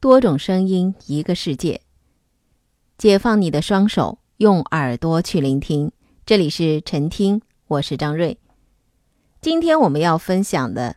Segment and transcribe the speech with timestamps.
[0.00, 1.82] 多种声音，一个世界。
[2.96, 5.92] 解放你的双手，用耳朵去聆听。
[6.24, 8.38] 这里是晨听，我是张瑞。
[9.42, 10.96] 今天我们要分享的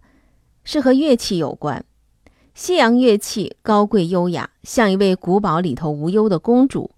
[0.63, 1.84] 是和乐器有关。
[2.55, 6.92] 西洋乐器高贵优雅，像一位古堡里头无忧的公主。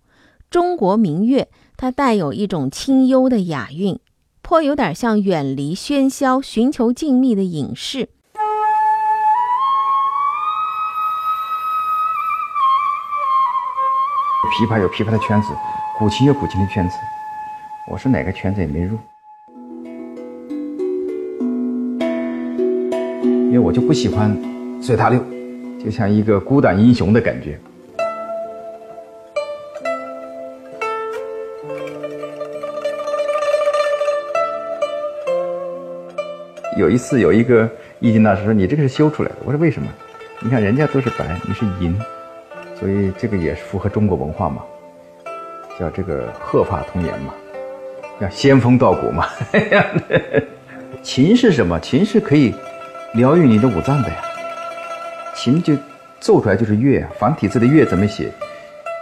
[0.51, 3.99] 中国民乐，它带有一种清幽的雅韵，
[4.43, 8.09] 颇有点像远离喧嚣、寻求静谧的隐士。
[14.45, 15.49] 琵琶有琵琶的圈子，
[15.97, 16.95] 古琴有古琴的圈子，
[17.91, 18.97] 我是哪个圈子也没入，
[23.19, 24.37] 因为我就不喜欢
[24.81, 25.19] 随大流，
[25.83, 27.59] 就像一个孤胆英雄的感觉。
[36.77, 39.87] 有一次，有一个易经大师说：“你这个是修出来的。”我说：“为什么？
[40.41, 41.97] 你看人家都是白，你是银，
[42.79, 44.61] 所以这个也是符合中国文化嘛，
[45.79, 47.33] 叫这个鹤发童颜嘛，
[48.19, 49.27] 叫仙风道骨嘛。
[51.01, 51.79] 琴是什么？
[51.79, 52.53] 琴是可以
[53.13, 54.15] 疗愈你的五脏的呀。
[55.35, 55.75] 琴就
[56.19, 58.31] 奏出来就是乐啊，繁体字的乐怎么写？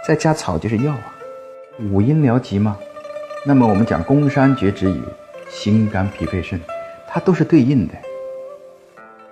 [0.06, 1.14] 再加草就是药啊。
[1.90, 2.76] 五音疗疾嘛。
[3.44, 5.02] 那么我们讲宫山绝止语，
[5.48, 6.60] 心肝脾肺肾。
[7.06, 7.94] 它都是对应的，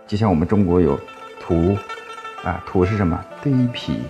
[0.07, 0.99] 就像我们中国有
[1.41, 1.77] 土，
[2.45, 3.19] 啊，土是什么？
[3.43, 4.03] 对应脾。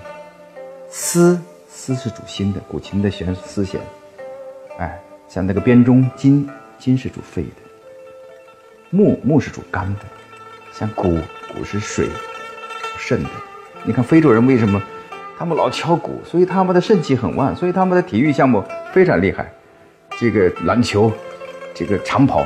[0.95, 1.41] 丝，
[1.71, 3.81] 丝是主心的，古琴的弦丝弦。
[4.79, 6.47] 哎，像那个编钟，金，
[6.79, 7.48] 金是主肺的。
[8.91, 10.01] 木，木是主肝的。
[10.70, 11.17] 像鼓，
[11.48, 12.11] 鼓是水，
[12.98, 13.31] 肾的。
[13.85, 14.81] 你看非洲人为什么
[15.39, 16.20] 他们老敲鼓？
[16.27, 19.51] 所以他们的肾气很旺，所以他们的体育项目非常厉害。
[20.20, 21.11] 这个篮球，
[21.73, 22.45] 这个长跑。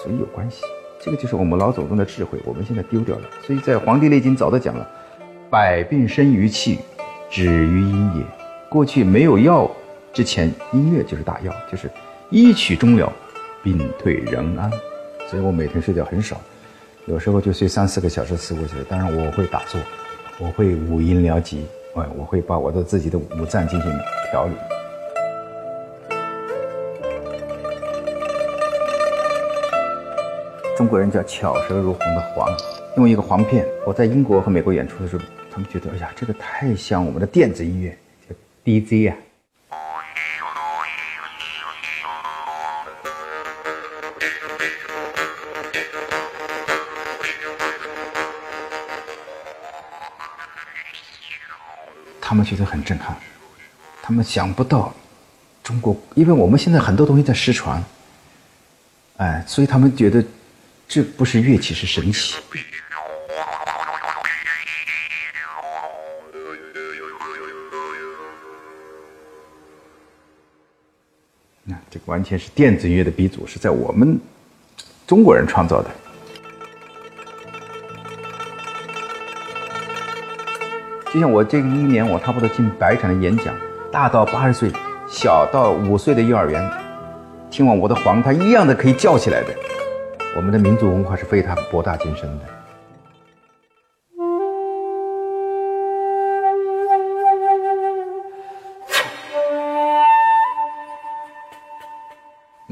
[0.00, 0.62] 所以有关系，
[1.00, 3.22] 这个就是我们老祖宗的智慧，我们现在丢掉了。
[3.44, 4.88] 所以在《黄帝内经》早都讲了，
[5.50, 6.78] 百病生于气，
[7.32, 8.22] 止于音也。
[8.68, 9.68] 过去没有药
[10.12, 11.90] 之前，音乐就是大药，就是
[12.28, 13.10] 一曲终了，
[13.62, 14.70] 病退人安。
[15.30, 16.38] 所以我每天睡觉很少，
[17.06, 18.84] 有时候就睡三四个小时、四五个小时。
[18.84, 19.80] 当然我会打坐，
[20.38, 23.90] 我会五音疗疾，哎，我会把我的自己的五脏进行
[24.30, 24.52] 调理。
[30.76, 32.54] 中国人叫巧舌如簧的簧，
[32.98, 33.66] 用一个簧片。
[33.86, 39.16] 我在英国和美国演出的时候，他们觉得，哎呀，这个太像我们的电子音乐，叫 DJ 啊。
[52.18, 53.14] 他们觉得很震撼，
[54.00, 54.94] 他们想不到
[55.62, 57.84] 中国，因为我们现在很多东西在失传，
[59.18, 60.24] 哎，所以他们觉得。
[60.88, 62.36] 这不是乐器，是神器。
[71.64, 74.18] 那这个完全是电子音乐的鼻祖，是在我们
[75.06, 75.90] 中国人创造的。
[81.12, 83.54] 就像我这一年，我差不多近百场的演讲，
[83.92, 84.72] 大到八十岁，
[85.06, 86.68] 小到五岁的幼儿园，
[87.50, 89.54] 听完我的黄，他一样的可以叫起来的。
[90.34, 92.61] 我们的民族文化是非常博大精深的。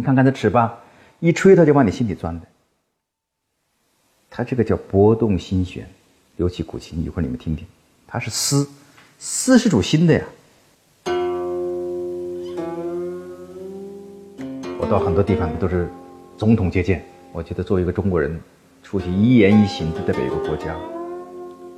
[0.01, 0.75] 你看看这尺八，
[1.19, 2.47] 一吹它就往你心里钻的。
[4.31, 5.87] 它这个叫拨动心弦，
[6.39, 7.67] 尤其古琴，一会儿你们听听，
[8.07, 8.67] 它是丝，
[9.19, 10.25] 丝是主心的呀。
[14.79, 15.87] 我到很多地方都是
[16.39, 17.05] 总统接见。
[17.31, 18.41] 我觉得作为一个中国人，
[18.83, 20.75] 出去一言一行就代表一个国家，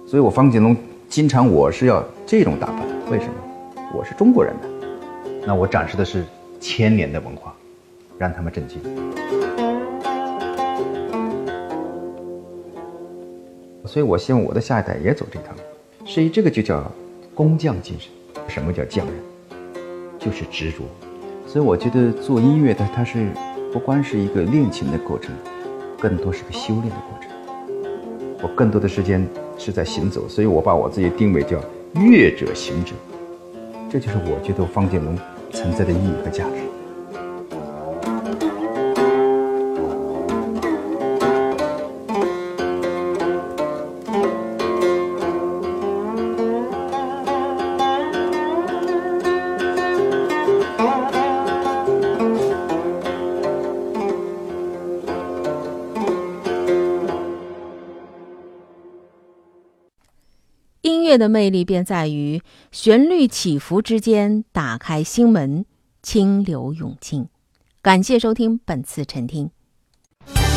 [0.06, 0.76] 所以我方锦龙
[1.08, 2.86] 经常我是要这种打扮。
[3.10, 3.34] 为什么？
[3.92, 4.68] 我是中国人呢？
[5.44, 6.24] 那我展示的是
[6.60, 7.52] 千年的文化，
[8.22, 8.80] 让他们震惊。
[13.84, 15.54] 所以我希望我的下一代也走这趟。
[16.06, 16.90] 所以这个就叫
[17.34, 18.10] 工匠精神。
[18.46, 19.14] 什么叫匠人？
[20.18, 20.84] 就是执着。
[21.46, 23.26] 所以我觉得做音乐的它是。
[23.72, 25.34] 不光是一个练琴的过程，
[25.98, 27.30] 更多是个修炼的过程。
[28.42, 29.26] 我更多的时间
[29.56, 31.58] 是在行走，所以我把我自己定位叫
[31.94, 32.92] 乐者行者，
[33.88, 35.16] 这就是我觉得方建龙
[35.50, 36.61] 存在的意义和价值。
[60.82, 62.42] 音乐的魅力便在于
[62.72, 65.64] 旋律起伏之间打开心门，
[66.02, 67.28] 清流涌进。
[67.80, 69.50] 感谢收听本次晨听。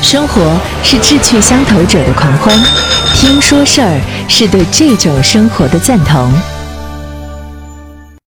[0.02, 2.58] 生活是志趣相投者的狂欢，
[3.16, 6.55] 听说事儿是对这种生活的赞同。